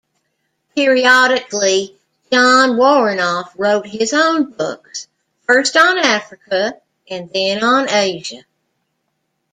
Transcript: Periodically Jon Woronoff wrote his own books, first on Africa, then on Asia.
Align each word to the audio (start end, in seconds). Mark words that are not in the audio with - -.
Periodically 0.75 1.95
Jon 2.33 2.71
Woronoff 2.75 3.51
wrote 3.55 3.85
his 3.85 4.13
own 4.15 4.49
books, 4.51 5.07
first 5.45 5.77
on 5.77 5.99
Africa, 5.99 6.81
then 7.07 7.63
on 7.63 7.87
Asia. 7.87 8.43